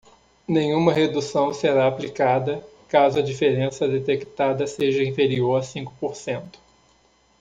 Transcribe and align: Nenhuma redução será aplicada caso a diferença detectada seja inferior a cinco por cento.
Nenhuma 0.47 0.91
redução 0.93 1.53
será 1.53 1.85
aplicada 1.87 2.65
caso 2.89 3.19
a 3.19 3.21
diferença 3.21 3.87
detectada 3.87 4.65
seja 4.65 5.03
inferior 5.03 5.57
a 5.57 5.61
cinco 5.61 5.93
por 6.01 6.15
cento. 6.15 6.57